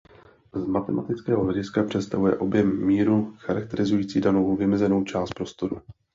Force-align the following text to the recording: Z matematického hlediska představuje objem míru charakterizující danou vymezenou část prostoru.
Z 0.53 0.65
matematického 0.65 1.43
hlediska 1.43 1.83
představuje 1.83 2.37
objem 2.37 2.85
míru 2.85 3.33
charakterizující 3.37 4.21
danou 4.21 4.55
vymezenou 4.55 5.03
část 5.03 5.33
prostoru. 5.33 5.81